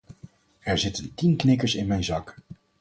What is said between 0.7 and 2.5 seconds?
zitten tien knikkers in mijn zak.